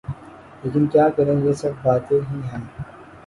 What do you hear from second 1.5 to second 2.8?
سب باتیں ہی ہیں۔